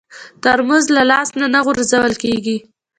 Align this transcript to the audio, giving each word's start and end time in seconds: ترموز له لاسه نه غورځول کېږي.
ترموز 0.43 0.85
له 0.95 1.01
لاسه 1.11 1.39
نه 1.53 1.59
غورځول 1.65 2.13
کېږي. 2.23 2.57